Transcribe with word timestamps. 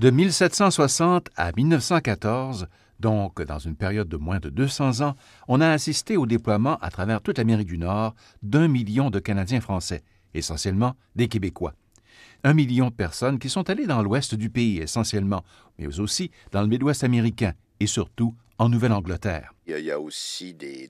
De 0.00 0.08
1760 0.08 1.28
à 1.36 1.52
1914, 1.52 2.68
donc 3.00 3.42
dans 3.42 3.58
une 3.58 3.76
période 3.76 4.08
de 4.08 4.16
moins 4.16 4.38
de 4.38 4.48
200 4.48 5.02
ans, 5.02 5.14
on 5.46 5.60
a 5.60 5.68
assisté 5.68 6.16
au 6.16 6.24
déploiement 6.24 6.78
à 6.78 6.90
travers 6.90 7.20
toute 7.20 7.36
l'Amérique 7.36 7.66
du 7.66 7.76
Nord 7.76 8.14
d'un 8.42 8.66
million 8.66 9.10
de 9.10 9.18
Canadiens 9.18 9.60
français, 9.60 10.02
essentiellement 10.32 10.96
des 11.16 11.28
Québécois. 11.28 11.74
Un 12.44 12.54
million 12.54 12.88
de 12.88 12.94
personnes 12.94 13.38
qui 13.38 13.50
sont 13.50 13.68
allées 13.68 13.86
dans 13.86 14.02
l'ouest 14.02 14.34
du 14.34 14.48
pays 14.48 14.78
essentiellement, 14.78 15.44
mais 15.78 16.00
aussi 16.00 16.30
dans 16.50 16.62
le 16.62 16.68
Midwest 16.68 17.04
américain 17.04 17.52
et 17.78 17.86
surtout 17.86 18.34
en 18.56 18.70
Nouvelle-Angleterre. 18.70 19.52
Il 19.66 19.78
y, 19.80 19.90
a, 19.90 20.00
aussi 20.00 20.54
des, 20.54 20.88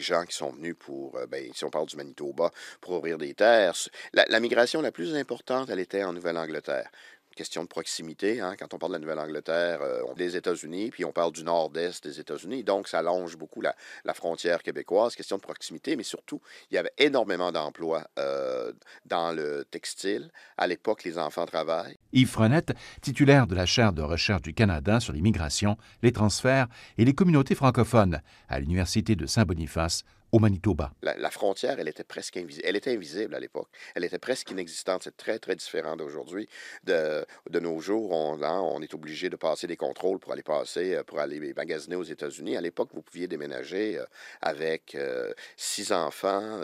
gens 0.00 0.24
qui 0.24 0.36
sont 0.36 0.52
venus 0.52 0.76
pour, 0.78 1.16
euh, 1.16 1.26
ben, 1.26 1.50
si 1.54 1.64
on 1.64 1.70
parle 1.70 1.86
du 1.86 1.96
Manitoba, 1.96 2.50
pour 2.82 2.98
ouvrir 2.98 3.16
des 3.16 3.32
terres. 3.32 3.74
la 4.12 4.40
migration 4.40 4.82
la 4.82 4.92
plus 4.92 5.14
importante, 5.14 5.70
elle 5.70 5.80
était 5.80 6.04
en 6.04 6.12
Nouvelle-Angleterre 6.12 6.90
question 7.34 7.62
de 7.62 7.68
proximité. 7.68 8.40
Hein, 8.40 8.54
quand 8.58 8.74
on 8.74 8.78
parle 8.78 8.92
de 8.92 8.96
la 8.96 9.00
Nouvelle-Angleterre, 9.00 9.80
euh, 9.82 10.02
des 10.16 10.36
États-Unis, 10.36 10.90
puis 10.90 11.04
on 11.04 11.12
parle 11.12 11.32
du 11.32 11.44
nord-est 11.44 12.04
des 12.04 12.20
États-Unis. 12.20 12.64
Donc, 12.64 12.88
ça 12.88 12.98
allonge 12.98 13.36
beaucoup 13.36 13.60
la, 13.60 13.74
frontière 14.14 14.62
québécoise. 14.62 15.14
Question 15.14 15.36
de 15.36 15.42
proximité, 15.42 15.96
mais 15.96 16.02
surtout, 16.02 16.40
il 16.70 16.74
y 16.74 16.78
avait 16.78 16.92
énormément 16.98 17.52
d'emplois 17.52 18.06
euh, 18.18 18.72
dans 19.06 19.32
le 19.32 19.64
textile. 19.70 20.30
À 20.56 20.66
l'époque, 20.66 21.04
les 21.04 21.18
enfants 21.18 21.46
travaillent. 21.46 21.96
Yves 22.12 22.28
Frenette, 22.28 22.72
titulaire 23.00 23.46
de 23.46 23.54
la 23.54 23.66
chaire 23.66 23.92
de 23.92 24.02
recherche 24.02 24.42
du 24.42 24.54
Canada 24.54 25.00
sur 25.00 25.12
l'immigration, 25.12 25.76
les 26.02 26.12
transferts 26.12 26.68
et 26.98 27.04
les 27.04 27.14
communautés 27.14 27.54
francophones 27.54 28.20
à 28.48 28.60
l'Université 28.60 29.16
de 29.16 29.26
Saint-Boniface, 29.26 30.04
au 30.32 30.38
Manitoba. 30.38 30.92
La, 31.02 31.30
frontière, 31.30 31.78
elle 31.78 31.88
était 31.88 32.04
presque 32.04 32.38
invisible. 32.38 32.66
Elle 32.66 32.76
était 32.76 32.92
invisible 32.92 33.34
à 33.34 33.40
l'époque. 33.40 33.68
Elle 33.94 34.04
était 34.04 34.18
presque 34.18 34.50
inexistante. 34.50 35.02
C'est 35.04 35.16
très, 35.16 35.38
très 35.38 35.54
différent 35.54 35.94
d'aujourd'hui. 35.94 36.48
De, 36.84 37.26
nos 37.60 37.80
jours, 37.80 38.12
on, 38.12 38.42
hein, 38.42 38.60
on 38.60 38.80
est 38.80 38.94
obligé 38.94 39.28
de 39.28 39.36
passer 39.36 39.66
des 39.66 39.76
contrôles 39.76 40.18
pour 40.18 40.32
aller 40.32 40.42
passer, 40.42 40.94
euh, 40.94 41.04
pour 41.04 41.20
aller 41.20 41.52
magasiner 41.54 41.96
aux 41.96 42.02
États-Unis. 42.02 42.56
À 42.56 42.62
l'époque, 42.62 42.88
vous 42.94 43.02
pouviez 43.02 43.28
déménager 43.28 43.98
euh, 43.98 44.06
avec 44.40 44.94
euh, 44.94 45.34
six 45.56 45.92
enfants. 45.92 46.60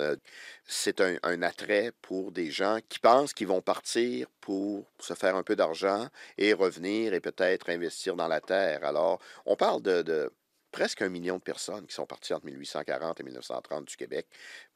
C'est 0.65 1.03
un, 1.03 1.43
attrait 1.43 1.93
pour 2.00 2.33
des 2.33 2.50
gens 2.50 2.78
qui 2.89 2.98
pensent 2.98 3.34
qu'ils 3.34 3.48
vont 3.48 3.61
partir 3.61 4.28
pour 4.41 4.87
se 4.98 5.12
faire 5.12 5.37
un 5.37 5.43
peu 5.43 5.56
d'argent 5.56 6.09
et 6.39 6.55
revenir 6.55 7.12
et 7.12 7.21
peut-être 7.21 7.69
investir 7.69 8.17
dans 8.17 8.28
la 8.28 8.41
terre. 8.41 8.84
Alors, 8.84 9.21
on 9.45 9.56
parle 9.56 9.83
de 9.83 10.33
presque 10.71 11.03
un 11.03 11.09
million 11.09 11.37
de 11.37 11.43
personnes 11.43 11.87
qui 11.87 11.95
sont 11.95 12.07
parties 12.07 12.35
entre 12.35 12.47
1840 12.47 13.21
et 13.21 13.23
1930 13.23 13.85
du 13.87 13.97
Québec 13.97 14.27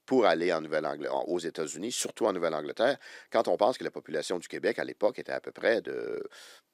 pour 0.07 0.27
aller 0.27 0.53
en 0.53 0.61
Nouvelle 0.61 0.87
aux 1.27 1.39
États-Unis, 1.39 1.93
surtout 1.93 2.27
en 2.27 2.33
Nouvelle-Angleterre, 2.33 2.99
quand 3.31 3.49
on 3.49 3.57
pense 3.57 3.79
que 3.79 3.85
la 3.85 3.91
population 3.91 4.39
du 4.39 4.49
Québec 4.49 4.79
à 4.79 4.85
l'époque 4.85 5.19
était 5.19 5.33
à 5.33 5.41
peu 5.41 5.53
près 5.53 5.81
de 5.81 6.29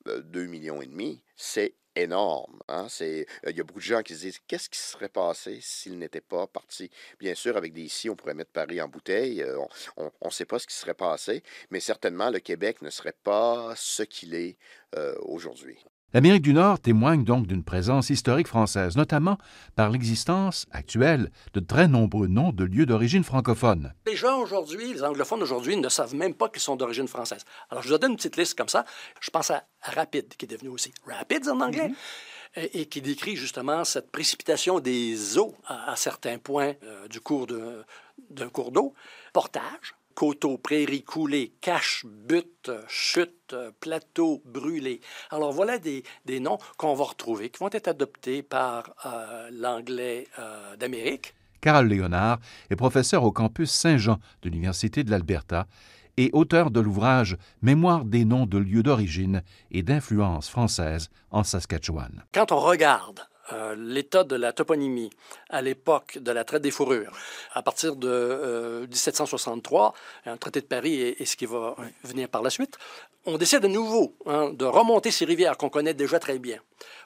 2 0.06 0.46
millions 0.46 0.80
et 0.80 0.86
demi, 0.86 1.22
c'est 1.36 1.74
énorme. 1.94 2.60
Hein? 2.68 2.86
C'est, 2.88 3.26
il 3.46 3.56
y 3.56 3.60
a 3.60 3.64
beaucoup 3.64 3.80
de 3.80 3.84
gens 3.84 4.02
qui 4.02 4.14
se 4.14 4.20
disent 4.20 4.38
qu'est-ce 4.46 4.68
qui 4.68 4.78
serait 4.78 5.08
passé 5.08 5.58
s'il 5.60 5.98
n'était 5.98 6.20
pas 6.20 6.46
parti. 6.46 6.90
Bien 7.18 7.34
sûr, 7.34 7.56
avec 7.56 7.72
des 7.72 7.82
ici, 7.82 8.08
on 8.08 8.16
pourrait 8.16 8.34
mettre 8.34 8.52
Paris 8.52 8.80
en 8.80 8.88
bouteille. 8.88 9.42
Euh, 9.42 9.58
on 9.96 10.10
ne 10.24 10.30
sait 10.30 10.46
pas 10.46 10.58
ce 10.58 10.66
qui 10.66 10.74
serait 10.74 10.94
passé, 10.94 11.42
mais 11.70 11.80
certainement 11.80 12.30
le 12.30 12.38
Québec 12.38 12.82
ne 12.82 12.90
serait 12.90 13.16
pas 13.24 13.74
ce 13.76 14.02
qu'il 14.02 14.34
est 14.34 14.56
euh, 14.96 15.14
aujourd'hui. 15.22 15.84
L'Amérique 16.14 16.40
du 16.40 16.54
Nord 16.54 16.80
témoigne 16.80 17.22
donc 17.22 17.46
d'une 17.46 17.62
présence 17.62 18.08
historique 18.08 18.46
française, 18.46 18.96
notamment 18.96 19.36
par 19.76 19.90
l'existence 19.90 20.64
actuelle 20.72 21.30
de 21.52 21.60
très 21.60 21.86
nombreux 21.86 22.28
noms 22.28 22.50
de 22.50 22.64
lieux 22.64 22.86
d'origine 22.86 23.22
francophone. 23.22 23.92
Les 24.06 24.16
gens 24.16 24.40
aujourd'hui, 24.40 24.94
les 24.94 25.04
anglophones 25.04 25.42
aujourd'hui, 25.42 25.76
ne 25.76 25.88
savent 25.90 26.14
même 26.14 26.32
pas 26.32 26.48
qu'ils 26.48 26.62
sont 26.62 26.76
d'origine 26.76 27.08
française. 27.08 27.44
Alors, 27.68 27.82
je 27.82 27.90
vous 27.90 27.98
donne 27.98 28.12
une 28.12 28.16
petite 28.16 28.38
liste 28.38 28.56
comme 28.56 28.70
ça. 28.70 28.86
Je 29.20 29.28
pense 29.28 29.50
à 29.50 29.64
Rapide, 29.82 30.28
qui 30.38 30.46
est 30.46 30.48
devenu 30.48 30.70
aussi 30.70 30.94
Rapids 31.06 31.46
en 31.50 31.60
anglais. 31.60 31.88
Mhm. 31.88 32.68
et, 32.72 32.86
qui 32.86 33.02
décrit 33.02 33.36
justement 33.36 33.84
cette 33.84 34.10
précipitation 34.10 34.80
des 34.80 35.36
eaux 35.36 35.54
à, 35.66 35.94
certains 35.94 36.38
points 36.38 36.72
euh, 36.84 37.06
du 37.08 37.20
cours 37.20 37.46
d'un 37.46 38.48
cours 38.48 38.72
d'eau. 38.72 38.94
Portage, 39.34 39.94
coteaux, 40.18 40.58
prairies 40.58 41.04
coulées, 41.04 41.52
caches, 41.60 42.04
buttes, 42.04 42.72
chutes, 42.88 43.54
plateaux 43.78 44.42
brûlés. 44.44 45.00
Alors 45.30 45.52
voilà 45.52 45.78
des, 45.78 46.02
des 46.24 46.40
noms 46.40 46.58
qu'on 46.76 46.94
va 46.94 47.04
retrouver, 47.04 47.50
qui 47.50 47.60
vont 47.60 47.70
être 47.70 47.86
adoptés 47.86 48.42
par 48.42 48.96
euh, 49.06 49.48
l'anglais 49.52 50.26
euh, 50.40 50.74
d'Amérique. 50.74 51.34
Carole 51.60 51.86
Léonard 51.86 52.40
est 52.68 52.74
professeur 52.74 53.22
au 53.22 53.30
campus 53.30 53.70
Saint-Jean 53.70 54.18
de 54.42 54.48
l'Université 54.48 55.04
de 55.04 55.12
l'Alberta 55.12 55.68
et 56.16 56.30
auteur 56.32 56.72
de 56.72 56.80
l'ouvrage 56.80 57.36
Mémoire 57.62 58.04
des 58.04 58.24
noms 58.24 58.46
de 58.46 58.58
lieux 58.58 58.82
d'origine 58.82 59.44
et 59.70 59.84
d'influence 59.84 60.48
française 60.48 61.10
en 61.30 61.44
Saskatchewan. 61.44 62.24
Quand 62.34 62.50
on 62.50 62.58
regarde 62.58 63.20
euh, 63.52 63.74
l'état 63.78 64.24
de 64.24 64.36
la 64.36 64.52
toponymie 64.52 65.10
à 65.48 65.62
l'époque 65.62 66.18
de 66.18 66.32
la 66.32 66.44
traite 66.44 66.62
des 66.62 66.70
fourrures. 66.70 67.12
À 67.52 67.62
partir 67.62 67.96
de 67.96 68.86
1763, 68.90 69.94
euh, 70.26 70.32
un 70.32 70.36
traité 70.36 70.60
de 70.60 70.66
Paris 70.66 71.00
est, 71.00 71.24
ce 71.24 71.36
qui 71.36 71.46
va 71.46 71.76
venir 72.04 72.28
par 72.28 72.42
la 72.42 72.50
suite, 72.50 72.78
on 73.26 73.38
décide 73.38 73.60
de 73.60 73.68
nouveau 73.68 74.16
hein, 74.26 74.50
de 74.52 74.64
remonter 74.64 75.10
ces 75.10 75.24
rivières 75.24 75.56
qu'on 75.56 75.70
connaît 75.70 75.94
déjà 75.94 76.18
très 76.18 76.38
bien 76.38 76.58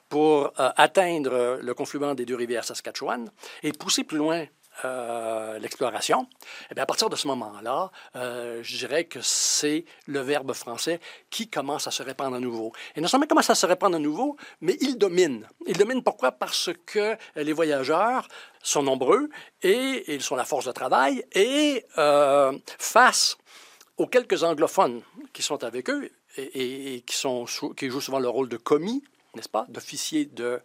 pour 0.09 0.45
euh, 0.45 0.69
atteindre 0.75 1.59
le 1.61 1.73
confluent 1.73 2.15
des 2.15 2.25
deux 2.25 2.35
rivières 2.35 2.65
Saskatchewan 2.65 3.31
et 3.63 3.71
pousser 3.71 4.03
plus 4.03 4.17
loin 4.17 4.45
euh, 4.85 5.59
l'exploration, 5.59 6.27
eh 6.75 6.79
à 6.79 6.85
partir 6.85 7.09
de 7.09 7.15
ce 7.15 7.27
moment-là, 7.27 7.91
euh, 8.15 8.61
je 8.63 8.77
dirais 8.77 9.05
que 9.05 9.19
c'est 9.21 9.85
le 10.07 10.19
verbe 10.19 10.53
français 10.53 10.99
qui 11.29 11.47
commence 11.47 11.87
à 11.87 11.91
se 11.91 12.01
répandre 12.01 12.35
à 12.35 12.39
nouveau. 12.39 12.73
Et 12.95 13.01
non 13.01 13.07
seulement 13.07 13.27
commence 13.27 13.49
à 13.49 13.55
se 13.55 13.65
répandre 13.65 13.95
à 13.97 13.99
nouveau, 13.99 14.35
mais 14.61 14.75
il 14.81 14.97
domine. 14.97 15.47
Il 15.67 15.77
domine 15.77 16.03
pourquoi? 16.03 16.31
Parce 16.31 16.71
que 16.85 17.15
les 17.35 17.53
voyageurs 17.53 18.27
sont 18.63 18.83
nombreux 18.83 19.29
et 19.61 20.11
ils 20.13 20.23
sont 20.23 20.35
la 20.35 20.45
force 20.45 20.65
de 20.65 20.71
travail 20.71 21.23
et 21.33 21.85
euh, 21.99 22.57
face 22.79 23.37
aux 23.97 24.07
quelques 24.07 24.43
anglophones 24.43 25.03
qui 25.33 25.43
sont 25.43 25.63
avec 25.63 25.89
eux 25.89 26.09
et, 26.35 27.03
qui, 27.05 27.15
qui 27.77 27.89
jouent 27.89 28.01
souvent 28.01 28.19
le 28.19 28.29
rôle 28.29 28.49
de 28.49 28.57
commis, 28.57 29.03
n'est-ce 29.35 29.49
pas, 29.49 29.65
d'officiers 29.69 30.25
de, 30.25 30.59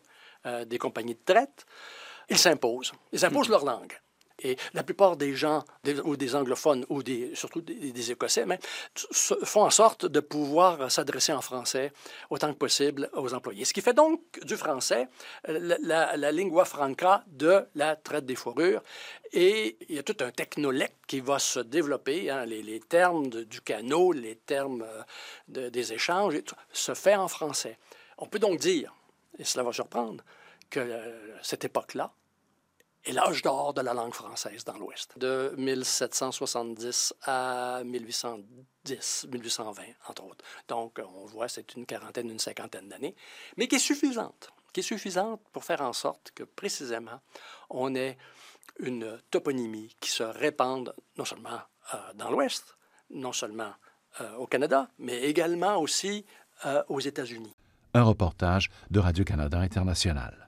des 0.64 0.78
compagnies 0.78 1.14
de 1.14 1.20
traite, 1.24 1.66
ils 2.28 2.38
s'imposent. 2.38 2.92
Ils 3.12 3.24
imposent 3.24 3.48
leur 3.48 3.64
langue. 3.64 3.98
Et 4.40 4.56
la 4.72 4.84
plupart 4.84 5.16
des 5.16 5.34
gens, 5.34 5.64
ou 6.04 6.16
des 6.16 6.36
anglophones, 6.36 6.86
ou 6.88 7.02
des, 7.02 7.34
surtout 7.34 7.60
des, 7.60 8.12
Écossais, 8.12 8.46
mais, 8.46 8.60
font 8.94 9.64
en 9.64 9.70
sorte 9.70 10.06
de 10.06 10.20
pouvoir 10.20 10.92
s'adresser 10.92 11.32
en 11.32 11.40
français 11.40 11.92
autant 12.30 12.52
que 12.52 12.58
possible 12.58 13.10
aux 13.14 13.34
employés. 13.34 13.64
Ce 13.64 13.72
qui 13.72 13.80
fait 13.80 13.94
donc 13.94 14.20
du 14.44 14.56
français 14.56 15.08
la, 15.48 16.30
lingua 16.30 16.64
franca 16.64 17.24
de 17.26 17.66
la 17.74 17.96
traite 17.96 18.26
des 18.26 18.36
fourrures. 18.36 18.82
Et 19.32 19.76
il 19.88 19.96
y 19.96 19.98
a 19.98 20.04
tout 20.04 20.16
un 20.20 20.30
technolecte 20.30 21.04
qui 21.08 21.18
va 21.18 21.40
se 21.40 21.58
développer. 21.58 22.30
Hein, 22.30 22.46
les, 22.46 22.80
termes 22.80 23.28
du 23.28 23.60
canot, 23.60 24.12
les 24.12 24.36
termes 24.36 24.86
euh, 25.48 25.68
des 25.68 25.92
échanges, 25.92 26.40
se 26.72 26.94
fait 26.94 27.16
en 27.16 27.26
français. 27.26 27.76
On 28.18 28.26
peut 28.26 28.38
donc 28.38 28.60
dire, 28.60 28.94
et 29.36 29.44
cela 29.44 29.64
va 29.64 29.72
surprendre, 29.72 30.22
que 30.70 30.80
euh, 30.80 31.36
cette 31.42 31.64
époque-là 31.64 32.12
est 33.04 33.12
l'âge 33.12 33.42
d'or 33.42 33.74
de 33.74 33.80
la 33.80 33.94
langue 33.94 34.12
française 34.12 34.64
dans 34.64 34.76
l'Ouest, 34.76 35.18
de 35.18 35.54
1770 35.56 37.14
à 37.22 37.82
1810, 37.84 39.28
1820, 39.30 39.82
entre 40.08 40.24
autres. 40.24 40.44
Donc, 40.66 40.98
on 40.98 41.24
voit, 41.26 41.48
c'est 41.48 41.74
une 41.74 41.86
quarantaine, 41.86 42.28
une 42.28 42.38
cinquantaine 42.38 42.88
d'années, 42.88 43.14
mais 43.56 43.68
qui 43.68 43.76
est 43.76 43.80
suffisante, 43.80 44.50
qui 44.72 44.80
est 44.80 44.82
suffisante 44.82 45.40
pour 45.52 45.64
faire 45.64 45.80
en 45.80 45.92
sorte 45.92 46.32
que, 46.34 46.42
précisément, 46.42 47.20
on 47.70 47.94
ait 47.94 48.18
une 48.80 49.20
toponymie 49.30 49.96
qui 50.00 50.10
se 50.10 50.22
répande 50.22 50.94
non 51.16 51.24
seulement 51.24 51.60
euh, 51.94 52.12
dans 52.14 52.30
l'Ouest, 52.30 52.76
non 53.10 53.32
seulement 53.32 53.72
euh, 54.20 54.34
au 54.36 54.46
Canada, 54.46 54.88
mais 54.98 55.22
également 55.22 55.76
aussi 55.76 56.26
aux 56.88 56.98
États-Unis 56.98 57.54
un 57.94 58.02
reportage 58.02 58.70
de 58.90 59.00
Radio-Canada 59.00 59.58
International. 59.58 60.47